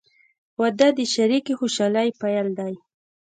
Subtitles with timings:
[0.59, 2.73] •واده د شریکې خوشحالۍ پیل دی.